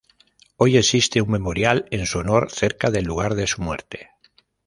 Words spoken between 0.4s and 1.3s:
Hoy existe un